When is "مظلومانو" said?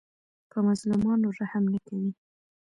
0.67-1.27